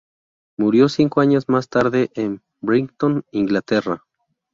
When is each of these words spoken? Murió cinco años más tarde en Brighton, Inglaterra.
Murió 0.57 0.89
cinco 0.89 1.21
años 1.21 1.47
más 1.47 1.69
tarde 1.69 2.09
en 2.15 2.41
Brighton, 2.59 3.23
Inglaterra. 3.33 4.01